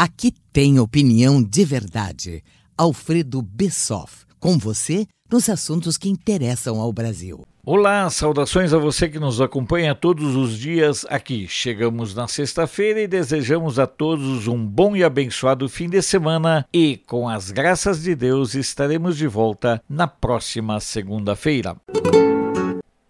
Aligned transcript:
Aqui 0.00 0.32
tem 0.52 0.78
opinião 0.78 1.42
de 1.42 1.64
verdade. 1.64 2.44
Alfredo 2.76 3.42
Bessoff, 3.42 4.24
com 4.38 4.56
você 4.56 5.08
nos 5.28 5.48
assuntos 5.48 5.98
que 5.98 6.08
interessam 6.08 6.80
ao 6.80 6.92
Brasil. 6.92 7.44
Olá, 7.66 8.08
saudações 8.08 8.72
a 8.72 8.78
você 8.78 9.08
que 9.08 9.18
nos 9.18 9.40
acompanha 9.40 9.96
todos 9.96 10.36
os 10.36 10.56
dias 10.56 11.04
aqui. 11.10 11.48
Chegamos 11.48 12.14
na 12.14 12.28
sexta-feira 12.28 13.00
e 13.00 13.08
desejamos 13.08 13.80
a 13.80 13.88
todos 13.88 14.46
um 14.46 14.64
bom 14.64 14.94
e 14.94 15.02
abençoado 15.02 15.68
fim 15.68 15.88
de 15.88 16.00
semana 16.00 16.64
e, 16.72 16.98
com 17.04 17.28
as 17.28 17.50
graças 17.50 18.00
de 18.00 18.14
Deus, 18.14 18.54
estaremos 18.54 19.16
de 19.16 19.26
volta 19.26 19.82
na 19.90 20.06
próxima 20.06 20.78
segunda-feira. 20.78 21.76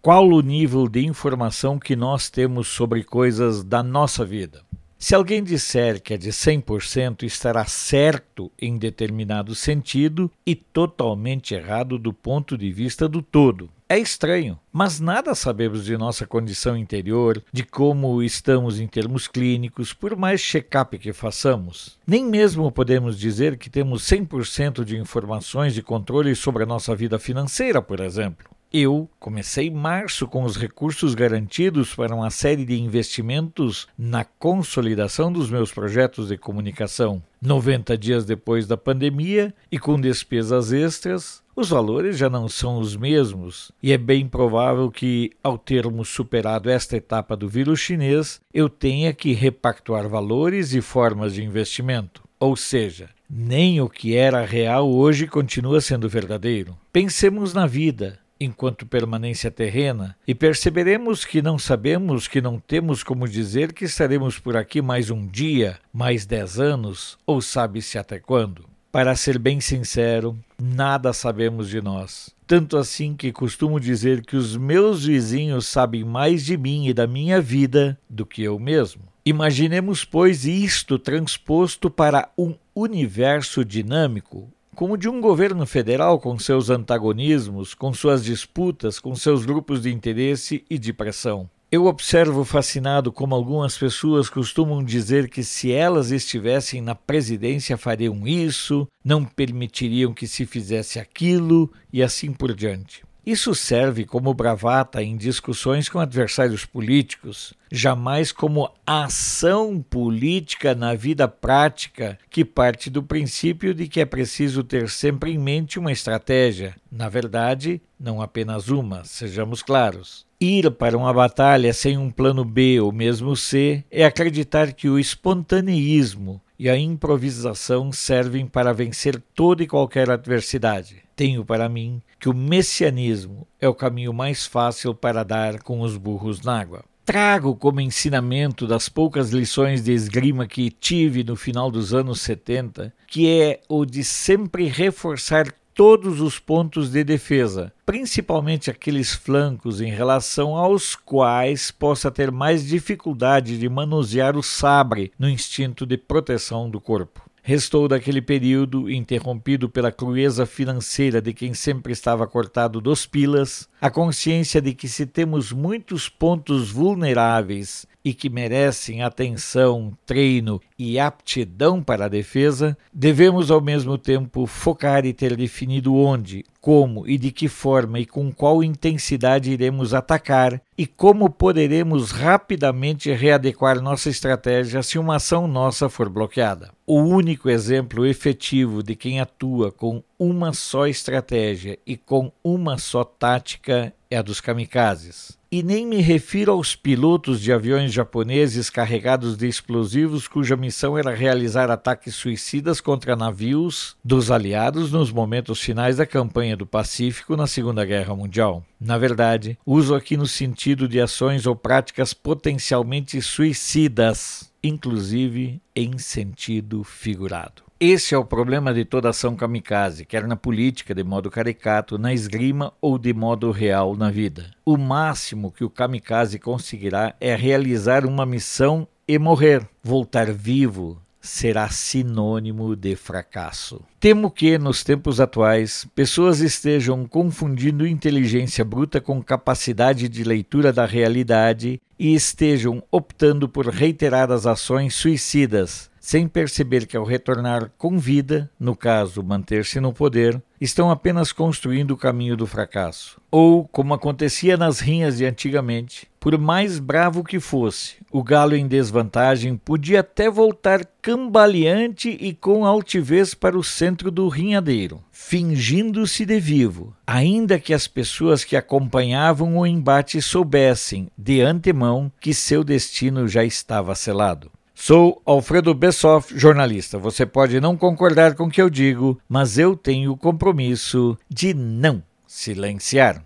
Qual 0.01 0.27
o 0.27 0.41
nível 0.41 0.87
de 0.87 1.05
informação 1.05 1.77
que 1.77 1.95
nós 1.95 2.31
temos 2.31 2.67
sobre 2.67 3.03
coisas 3.03 3.63
da 3.63 3.83
nossa 3.83 4.25
vida? 4.25 4.67
Se 5.01 5.15
alguém 5.15 5.41
disser 5.41 6.01
que 6.01 6.13
é 6.13 6.17
de 6.17 6.29
100%, 6.29 7.23
estará 7.23 7.63
certo 7.63 8.51
em 8.61 8.77
determinado 8.77 9.55
sentido 9.55 10.29
e 10.45 10.53
totalmente 10.53 11.55
errado 11.55 11.97
do 11.97 12.11
ponto 12.11 12.57
de 12.57 12.69
vista 12.69 13.07
do 13.07 13.21
todo. 13.21 13.69
É 13.87 13.97
estranho, 13.97 14.59
mas 14.73 14.99
nada 14.99 15.33
sabemos 15.33 15.85
de 15.85 15.97
nossa 15.97 16.27
condição 16.27 16.75
interior, 16.75 17.41
de 17.51 17.63
como 17.63 18.21
estamos 18.21 18.77
em 18.77 18.87
termos 18.87 19.25
clínicos, 19.25 19.93
por 19.93 20.17
mais 20.17 20.41
check-up 20.41 20.99
que 20.99 21.13
façamos. 21.13 21.97
Nem 22.05 22.25
mesmo 22.25 22.69
podemos 22.69 23.17
dizer 23.17 23.57
que 23.57 23.69
temos 23.69 24.03
100% 24.03 24.83
de 24.83 24.97
informações 24.97 25.77
e 25.77 25.81
controle 25.81 26.35
sobre 26.35 26.63
a 26.63 26.67
nossa 26.67 26.93
vida 26.93 27.17
financeira, 27.17 27.81
por 27.81 28.01
exemplo. 28.01 28.58
Eu 28.71 29.09
comecei 29.19 29.71
março 29.71 30.27
com 30.27 30.43
os 30.43 30.55
recursos 30.55 31.15
garantidos 31.15 31.95
para 31.95 32.13
uma 32.13 32.29
série 32.29 32.63
de 32.63 32.79
investimentos 32.79 33.87
na 33.97 34.23
consolidação 34.23 35.33
dos 35.33 35.49
meus 35.49 35.71
projetos 35.71 36.27
de 36.27 36.37
comunicação. 36.37 37.19
90 37.41 37.97
dias 37.97 38.25
depois 38.25 38.67
da 38.67 38.77
pandemia 38.77 39.51
e 39.71 39.79
com 39.79 39.99
despesas 39.99 40.71
extras, 40.71 41.41
os 41.55 41.69
valores 41.69 42.15
já 42.15 42.29
não 42.29 42.47
são 42.47 42.77
os 42.77 42.95
mesmos, 42.95 43.71
e 43.81 43.91
é 43.91 43.97
bem 43.97 44.27
provável 44.27 44.91
que, 44.91 45.31
ao 45.43 45.57
termos 45.57 46.09
superado 46.09 46.69
esta 46.69 46.95
etapa 46.95 47.35
do 47.35 47.49
vírus 47.49 47.79
chinês, 47.79 48.39
eu 48.53 48.69
tenha 48.69 49.11
que 49.13 49.33
repactuar 49.33 50.07
valores 50.07 50.75
e 50.75 50.81
formas 50.81 51.33
de 51.33 51.43
investimento. 51.43 52.21
Ou 52.39 52.55
seja, 52.55 53.09
nem 53.27 53.81
o 53.81 53.89
que 53.89 54.15
era 54.15 54.45
real 54.45 54.87
hoje 54.89 55.25
continua 55.25 55.81
sendo 55.81 56.07
verdadeiro. 56.07 56.77
Pensemos 56.93 57.51
na 57.51 57.65
vida 57.65 58.19
enquanto 58.39 58.85
permanência 58.85 59.51
terrena, 59.51 60.15
e 60.27 60.33
perceberemos 60.33 61.25
que 61.25 61.41
não 61.41 61.59
sabemos, 61.59 62.27
que 62.27 62.41
não 62.41 62.59
temos 62.59 63.03
como 63.03 63.27
dizer 63.27 63.73
que 63.73 63.85
estaremos 63.85 64.39
por 64.39 64.55
aqui 64.55 64.81
mais 64.81 65.09
um 65.09 65.27
dia, 65.27 65.77
mais 65.91 66.25
dez 66.25 66.59
anos, 66.59 67.17
ou 67.25 67.41
sabe-se 67.41 67.97
até 67.97 68.19
quando. 68.19 68.65
Para 68.91 69.15
ser 69.15 69.37
bem 69.37 69.59
sincero, 69.59 70.35
nada 70.59 71.13
sabemos 71.13 71.69
de 71.69 71.79
nós. 71.79 72.33
Tanto 72.47 72.75
assim 72.75 73.15
que 73.15 73.31
costumo 73.31 73.79
dizer 73.79 74.25
que 74.25 74.35
os 74.35 74.57
meus 74.57 75.05
vizinhos 75.05 75.67
sabem 75.67 76.03
mais 76.03 76.43
de 76.43 76.57
mim 76.57 76.87
e 76.87 76.93
da 76.93 77.05
minha 77.05 77.39
vida 77.39 77.99
do 78.09 78.25
que 78.25 78.41
eu 78.41 78.57
mesmo. 78.57 79.03
Imaginemos, 79.23 80.03
pois, 80.03 80.45
isto 80.45 80.97
transposto 80.97 81.87
para 81.87 82.31
um 82.35 82.55
universo 82.73 83.63
dinâmico, 83.63 84.49
como 84.79 84.97
de 84.97 85.09
um 85.09 85.19
governo 85.19 85.65
federal 85.65 86.17
com 86.21 86.39
seus 86.39 86.69
antagonismos, 86.69 87.73
com 87.73 87.93
suas 87.93 88.23
disputas, 88.23 88.97
com 88.97 89.13
seus 89.13 89.43
grupos 89.43 89.81
de 89.81 89.91
interesse 89.91 90.63
e 90.69 90.79
de 90.79 90.93
pressão. 90.93 91.49
Eu 91.69 91.85
observo 91.85 92.45
fascinado 92.45 93.11
como 93.11 93.35
algumas 93.35 93.77
pessoas 93.77 94.29
costumam 94.29 94.81
dizer 94.81 95.27
que 95.27 95.43
se 95.43 95.69
elas 95.69 96.11
estivessem 96.11 96.79
na 96.79 96.95
presidência 96.95 97.75
fariam 97.75 98.25
isso, 98.25 98.87
não 99.03 99.25
permitiriam 99.25 100.13
que 100.13 100.25
se 100.25 100.45
fizesse 100.45 100.97
aquilo 100.97 101.69
e 101.91 102.01
assim 102.01 102.31
por 102.31 102.55
diante. 102.55 103.03
Isso 103.29 103.53
serve 103.53 104.05
como 104.05 104.33
bravata 104.33 105.03
em 105.03 105.15
discussões 105.15 105.87
com 105.87 105.99
adversários 105.99 106.65
políticos, 106.65 107.53
jamais 107.71 108.31
como 108.31 108.73
ação 108.83 109.85
política 109.87 110.73
na 110.73 110.95
vida 110.95 111.27
prática, 111.27 112.17
que 112.27 112.43
parte 112.43 112.89
do 112.89 113.03
princípio 113.03 113.71
de 113.71 113.87
que 113.87 113.99
é 113.99 114.05
preciso 114.05 114.63
ter 114.63 114.89
sempre 114.89 115.31
em 115.31 115.37
mente 115.37 115.77
uma 115.77 115.91
estratégia. 115.91 116.75
Na 116.91 117.07
verdade, 117.07 117.79
não 117.99 118.19
apenas 118.19 118.67
uma, 118.69 119.03
sejamos 119.03 119.61
claros. 119.61 120.25
Ir 120.41 120.71
para 120.71 120.97
uma 120.97 121.13
batalha 121.13 121.71
sem 121.71 121.99
um 121.99 122.09
plano 122.09 122.43
B 122.43 122.79
ou 122.79 122.91
mesmo 122.91 123.35
C 123.35 123.83
é 123.91 124.05
acreditar 124.05 124.73
que 124.73 124.89
o 124.89 124.97
espontaneísmo 124.97 126.41
e 126.59 126.69
a 126.69 126.77
improvisação 126.77 127.89
servem 127.89 128.45
para 128.45 128.73
vencer 128.73 129.23
toda 129.33 129.63
e 129.63 129.67
qualquer 129.67 130.11
adversidade. 130.11 130.97
Tenho 131.15 131.45
para 131.45 131.69
mim 131.69 132.01
que 132.19 132.27
o 132.27 132.33
messianismo 132.33 133.47
é 133.61 133.67
o 133.69 133.73
caminho 133.73 134.13
mais 134.13 134.45
fácil 134.45 134.93
para 134.93 135.23
dar 135.23 135.63
com 135.63 135.79
os 135.79 135.95
burros 135.95 136.41
na 136.41 136.59
água. 136.59 136.83
Trago 137.05 137.55
como 137.55 137.81
ensinamento 137.81 138.67
das 138.67 138.89
poucas 138.89 139.31
lições 139.31 139.81
de 139.81 139.93
esgrima 139.93 140.45
que 140.45 140.69
tive 140.69 141.23
no 141.23 141.35
final 141.35 141.71
dos 141.71 141.93
anos 141.93 142.21
70, 142.21 142.93
que 143.07 143.27
é 143.27 143.61
o 143.67 143.85
de 143.85 144.03
sempre 144.03 144.65
reforçar 144.67 145.51
todos 145.79 146.19
os 146.19 146.37
pontos 146.37 146.91
de 146.91 147.05
defesa, 147.05 147.71
principalmente 147.85 148.69
aqueles 148.69 149.13
flancos 149.13 149.79
em 149.79 149.89
relação 149.89 150.57
aos 150.57 150.93
quais 150.93 151.71
possa 151.71 152.11
ter 152.11 152.33
mais 152.33 152.67
dificuldade 152.67 153.57
de 153.57 153.69
manusear 153.69 154.35
o 154.35 154.43
sabre 154.43 155.13
no 155.17 155.29
instinto 155.29 155.85
de 155.85 155.95
proteção 155.95 156.69
do 156.69 156.81
corpo. 156.81 157.21
Restou 157.41 157.87
daquele 157.87 158.21
período, 158.21 158.91
interrompido 158.91 159.69
pela 159.69 159.89
crueza 159.89 160.45
financeira 160.45 161.21
de 161.21 161.33
quem 161.33 161.53
sempre 161.53 161.93
estava 161.93 162.27
cortado 162.27 162.81
dos 162.81 163.05
pilas, 163.05 163.69
a 163.79 163.89
consciência 163.89 164.61
de 164.61 164.73
que 164.73 164.89
se 164.89 165.05
temos 165.05 165.53
muitos 165.53 166.09
pontos 166.09 166.69
vulneráveis 166.69 167.87
e 168.03 168.13
que 168.13 168.29
merecem 168.29 169.03
atenção, 169.03 169.93
treino 170.05 170.61
e 170.77 170.99
aptidão 170.99 171.83
para 171.83 172.05
a 172.05 172.09
defesa, 172.09 172.77
devemos 172.93 173.51
ao 173.51 173.61
mesmo 173.61 173.97
tempo 173.97 174.45
focar 174.45 175.05
e 175.05 175.13
ter 175.13 175.35
definido 175.35 175.95
onde, 175.95 176.45
como 176.61 177.07
e 177.07 177.17
de 177.17 177.31
que 177.31 177.47
forma 177.47 177.99
e 177.99 178.05
com 178.05 178.31
qual 178.31 178.63
intensidade 178.63 179.51
iremos 179.51 179.93
atacar 179.93 180.61
e 180.77 180.85
como 180.85 181.29
poderemos 181.29 182.11
rapidamente 182.11 183.11
readequar 183.11 183.81
nossa 183.81 184.09
estratégia 184.09 184.81
se 184.81 184.97
uma 184.97 185.17
ação 185.17 185.47
nossa 185.47 185.89
for 185.89 186.09
bloqueada. 186.09 186.71
O 186.85 187.01
único 187.01 187.49
exemplo 187.49 188.05
efetivo 188.05 188.81
de 188.81 188.95
quem 188.95 189.19
atua 189.19 189.71
com 189.71 190.03
uma 190.17 190.53
só 190.53 190.87
estratégia 190.87 191.77
e 191.85 191.95
com 191.95 192.31
uma 192.43 192.77
só 192.77 193.03
tática 193.03 193.93
é 194.09 194.17
a 194.17 194.21
dos 194.21 194.41
kamikazes. 194.41 195.38
E 195.51 195.63
nem 195.63 195.83
me 195.83 195.99
refiro 195.99 196.51
aos 196.51 196.75
pilotos 196.75 197.41
de 197.41 197.51
aviões 197.51 197.91
japoneses 197.91 198.69
carregados 198.69 199.35
de 199.35 199.47
explosivos 199.47 200.27
cuja 200.27 200.55
missão 200.55 200.95
era 200.95 201.15
realizar 201.15 201.71
ataques 201.71 202.13
suicidas 202.13 202.79
contra 202.79 203.15
navios 203.15 203.97
dos 204.03 204.29
aliados 204.29 204.91
nos 204.91 205.11
momentos 205.11 205.59
finais 205.59 205.97
da 205.97 206.05
campanha 206.05 206.55
do 206.55 206.67
Pacífico 206.67 207.35
na 207.35 207.47
Segunda 207.47 207.83
Guerra 207.83 208.15
Mundial. 208.15 208.63
Na 208.79 208.99
verdade, 208.99 209.57
uso 209.65 209.95
aqui 209.95 210.15
no 210.15 210.27
sentido 210.27 210.87
de 210.87 211.01
ações 211.01 211.47
ou 211.47 211.55
práticas 211.55 212.13
potencialmente 212.13 213.19
suicidas, 213.19 214.51
inclusive 214.63 215.59
em 215.75 215.97
sentido 215.97 216.83
figurado. 216.83 217.68
Esse 217.81 218.13
é 218.13 218.17
o 218.17 218.25
problema 218.25 218.73
de 218.73 218.83
toda 218.83 219.07
ação 219.07 219.37
kamikaze, 219.37 220.03
quer 220.03 220.27
na 220.27 220.35
política 220.35 220.93
de 220.93 221.01
modo 221.01 221.31
caricato, 221.31 221.97
na 221.97 222.13
esgrima 222.13 222.73
ou 222.81 222.97
de 222.97 223.13
modo 223.13 223.51
real 223.51 223.95
na 223.95 224.11
vida. 224.11 224.51
O 224.65 224.75
máximo 224.75 225.49
que 225.49 225.63
o 225.63 225.69
kamikaze 225.69 226.39
conseguirá 226.39 227.15
é 227.21 227.33
realizar 227.33 228.05
uma 228.05 228.25
missão 228.25 228.85
e 229.07 229.17
morrer. 229.17 229.65
Voltar 229.81 230.29
vivo 230.29 231.01
será 231.21 231.69
sinônimo 231.69 232.75
de 232.75 232.97
fracasso. 232.97 233.81
Temo 233.97 234.29
que, 234.29 234.57
nos 234.57 234.83
tempos 234.83 235.21
atuais, 235.21 235.87
pessoas 235.95 236.41
estejam 236.41 237.05
confundindo 237.05 237.87
inteligência 237.87 238.65
bruta 238.65 238.99
com 238.99 239.23
capacidade 239.23 240.09
de 240.09 240.25
leitura 240.25 240.73
da 240.73 240.85
realidade 240.85 241.79
e 241.97 242.13
estejam 242.13 242.83
optando 242.91 243.47
por 243.47 243.67
reiteradas 243.67 244.45
ações 244.45 244.95
suicidas 244.95 245.89
sem 245.99 246.27
perceber 246.27 246.85
que 246.85 246.97
ao 246.97 247.03
retornar 247.03 247.71
com 247.77 247.97
vida, 247.97 248.49
no 248.59 248.75
caso 248.75 249.23
manter-se 249.23 249.79
no 249.79 249.93
poder, 249.93 250.41
estão 250.59 250.91
apenas 250.91 251.31
construindo 251.31 251.91
o 251.91 251.97
caminho 251.97 252.35
do 252.35 252.45
fracasso. 252.45 253.19
Ou, 253.31 253.67
como 253.67 253.93
acontecia 253.93 254.57
nas 254.57 254.79
rinhas 254.79 255.17
de 255.17 255.25
antigamente, 255.25 256.07
por 256.19 256.37
mais 256.37 256.79
bravo 256.79 257.23
que 257.23 257.39
fosse, 257.39 257.95
o 258.11 258.21
galo 258.21 258.55
em 258.55 258.67
desvantagem 258.67 259.55
podia 259.55 260.01
até 260.01 260.29
voltar 260.29 260.85
cambaleante 261.01 262.09
e 262.09 262.33
com 262.33 262.65
altivez 262.65 263.33
para 263.33 263.57
o 263.57 263.63
centro 263.63 264.11
do 264.11 264.27
rinhadeiro, 264.27 265.01
fingindo-se 265.11 266.25
de 266.25 266.39
vivo, 266.39 266.93
ainda 267.07 267.59
que 267.59 267.73
as 267.73 267.87
pessoas 267.87 268.43
que 268.43 268.57
acompanhavam 268.57 269.57
o 269.57 269.65
embate 269.65 270.21
soubessem, 270.21 271.07
de 271.17 271.41
antemão, 271.41 272.11
que 272.19 272.33
seu 272.33 272.63
destino 272.63 273.27
já 273.27 273.45
estava 273.45 273.95
selado. 273.95 274.51
Sou 274.81 275.21
Alfredo 275.25 275.73
Bessoff, 275.73 276.33
jornalista. 276.39 276.97
Você 276.97 277.25
pode 277.25 277.59
não 277.59 277.75
concordar 277.75 278.33
com 278.33 278.45
o 278.45 278.49
que 278.49 278.61
eu 278.61 278.69
digo, 278.69 279.19
mas 279.27 279.57
eu 279.57 279.75
tenho 279.75 280.13
o 280.13 280.17
compromisso 280.17 281.17
de 281.29 281.53
não 281.53 282.01
silenciar. 282.25 283.21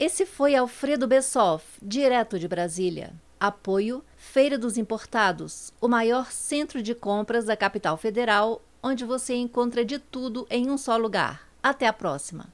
Esse 0.00 0.24
foi 0.24 0.56
Alfredo 0.56 1.06
Bessoff, 1.06 1.62
direto 1.82 2.38
de 2.38 2.48
Brasília. 2.48 3.12
Apoio 3.38 4.02
Feira 4.16 4.56
dos 4.56 4.78
Importados, 4.78 5.74
o 5.78 5.88
maior 5.88 6.32
centro 6.32 6.82
de 6.82 6.94
compras 6.94 7.44
da 7.44 7.54
capital 7.54 7.98
federal, 7.98 8.62
onde 8.82 9.04
você 9.04 9.34
encontra 9.34 9.84
de 9.84 9.98
tudo 9.98 10.46
em 10.48 10.70
um 10.70 10.78
só 10.78 10.96
lugar. 10.96 11.42
Até 11.62 11.86
a 11.86 11.92
próxima! 11.92 12.48